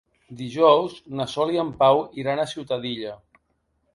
[0.37, 3.13] Dijous na Sol i en Pau iran a Ciutadilla.